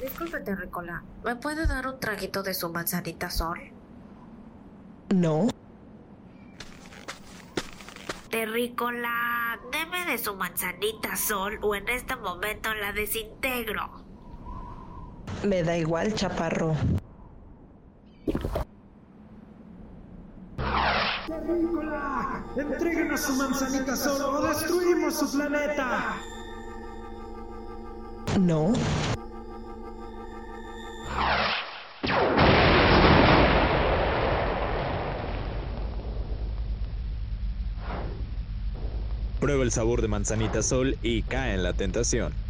Disculpe, 0.00 0.40
Terrícola. 0.40 1.02
¿Me 1.24 1.36
puede 1.36 1.66
dar 1.66 1.86
un 1.86 1.98
traguito 1.98 2.42
de 2.42 2.52
su 2.54 2.70
manzanita 2.70 3.30
sol? 3.30 3.58
No. 5.14 5.48
Terrícola, 8.30 9.58
deme 9.72 10.04
de 10.04 10.18
su 10.18 10.34
manzanita 10.34 11.16
sol 11.16 11.58
o 11.62 11.74
en 11.74 11.88
este 11.88 12.16
momento 12.16 12.74
la 12.74 12.92
desintegro. 12.92 14.04
Me 15.44 15.62
da 15.62 15.76
igual, 15.76 16.12
chaparro. 16.14 16.74
¡Terrícola! 21.26 22.44
¡Entréguenos 22.56 23.20
su 23.20 23.34
manzanita 23.34 23.96
sol 23.96 24.22
o 24.22 24.42
destruimos 24.42 25.18
su 25.18 25.32
planeta! 25.32 26.16
No. 28.38 28.72
Prueba 39.46 39.62
el 39.62 39.70
sabor 39.70 40.02
de 40.02 40.08
manzanita 40.08 40.60
sol 40.64 40.98
y 41.00 41.22
cae 41.22 41.54
en 41.54 41.62
la 41.62 41.72
tentación. 41.72 42.45